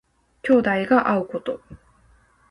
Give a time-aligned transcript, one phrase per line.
[0.43, 1.61] 兄弟が会うこと。